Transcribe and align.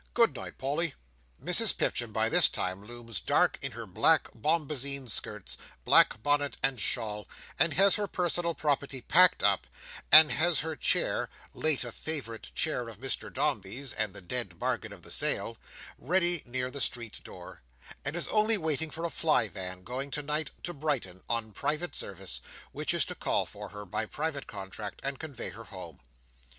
Good 0.15 0.33
night, 0.35 0.57
Polly!" 0.57 0.95
Mrs 1.39 1.77
Pipchin 1.77 2.11
by 2.11 2.27
this 2.27 2.49
time 2.49 2.83
looms 2.87 3.21
dark 3.21 3.59
in 3.61 3.73
her 3.73 3.85
black 3.85 4.29
bombazeen 4.33 5.07
skirts, 5.07 5.57
black 5.85 6.23
bonnet, 6.23 6.57
and 6.63 6.79
shawl; 6.81 7.27
and 7.59 7.73
has 7.75 7.97
her 7.97 8.07
personal 8.07 8.55
property 8.55 9.01
packed 9.01 9.43
up; 9.43 9.67
and 10.11 10.31
has 10.31 10.61
her 10.61 10.75
chair 10.75 11.29
(late 11.53 11.83
a 11.83 11.91
favourite 11.91 12.51
chair 12.55 12.89
of 12.89 12.97
Mr 12.99 13.31
Dombey's 13.31 13.93
and 13.93 14.15
the 14.15 14.21
dead 14.21 14.57
bargain 14.57 14.91
of 14.91 15.03
the 15.03 15.11
sale) 15.11 15.59
ready 15.99 16.41
near 16.47 16.71
the 16.71 16.81
street 16.81 17.21
door; 17.23 17.61
and 18.03 18.15
is 18.15 18.27
only 18.29 18.57
waiting 18.57 18.89
for 18.89 19.05
a 19.05 19.11
fly 19.11 19.47
van, 19.49 19.83
going 19.83 20.09
tonight 20.09 20.49
to 20.63 20.73
Brighton 20.73 21.21
on 21.29 21.51
private 21.51 21.93
service, 21.93 22.41
which 22.71 22.91
is 22.95 23.05
to 23.05 23.13
call 23.13 23.45
for 23.45 23.69
her, 23.69 23.85
by 23.85 24.07
private 24.07 24.47
contract, 24.47 24.99
and 25.03 25.19
convey 25.19 25.49
her 25.49 25.65
home. 25.65 25.99